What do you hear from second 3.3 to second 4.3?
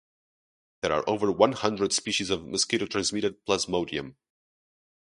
"Plasmodium".